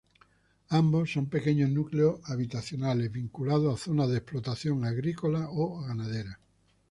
[0.69, 6.39] Ambos son pequeños núcleos habitacionales, vinculados a zonas de explotación agrícola o ganadera.